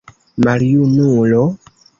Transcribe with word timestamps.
Maljunulo? 0.45 1.45